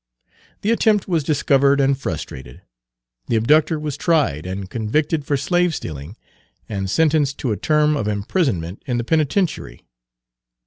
[0.61, 2.63] The attempt was discovered and frustrated;
[3.27, 6.17] the abductor was tried and convicted for slave stealing,
[6.67, 9.85] and sentenced to a term of imprisonment Page 169 in the penitentiary.